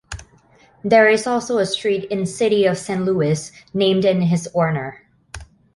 There 0.83 1.07
is 1.07 1.27
also 1.27 1.59
a 1.59 1.65
street 1.67 2.05
in 2.09 2.25
city 2.25 2.65
of 2.65 2.79
Saint 2.79 3.05
Louis 3.05 3.51
named 3.71 4.03
in 4.03 4.21
his 4.23 4.49
honor. 4.55 5.03